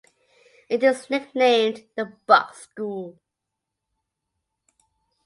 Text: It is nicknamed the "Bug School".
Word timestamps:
It 0.67 0.81
is 0.81 1.11
nicknamed 1.11 1.83
the 1.95 2.05
"Bug 2.25 2.55
School". 2.55 3.19